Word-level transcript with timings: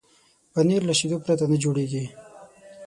پنېر 0.53 0.81
له 0.87 0.93
شيدو 0.99 1.17
پرته 1.23 1.45
نه 1.51 1.57
جوړېږي. 1.63 2.03